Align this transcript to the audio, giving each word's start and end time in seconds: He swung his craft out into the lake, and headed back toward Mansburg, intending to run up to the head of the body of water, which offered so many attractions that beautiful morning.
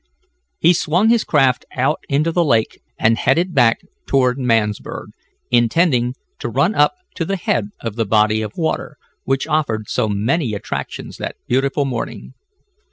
He 0.57 0.73
swung 0.73 1.09
his 1.09 1.23
craft 1.23 1.63
out 1.75 1.99
into 2.09 2.31
the 2.31 2.43
lake, 2.43 2.81
and 2.97 3.19
headed 3.19 3.53
back 3.53 3.81
toward 4.07 4.39
Mansburg, 4.39 5.09
intending 5.51 6.15
to 6.39 6.49
run 6.49 6.73
up 6.73 6.95
to 7.13 7.23
the 7.23 7.37
head 7.37 7.67
of 7.79 7.97
the 7.97 8.05
body 8.05 8.41
of 8.41 8.57
water, 8.57 8.97
which 9.25 9.45
offered 9.45 9.89
so 9.91 10.09
many 10.09 10.55
attractions 10.55 11.17
that 11.17 11.35
beautiful 11.47 11.85
morning. 11.85 12.33